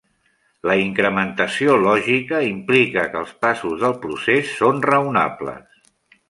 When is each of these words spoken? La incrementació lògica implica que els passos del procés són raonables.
La 0.69 0.75
incrementació 0.83 1.75
lògica 1.81 2.39
implica 2.47 3.03
que 3.13 3.21
els 3.21 3.35
passos 3.45 3.77
del 3.85 3.95
procés 4.07 4.57
són 4.63 4.83
raonables. 4.91 5.89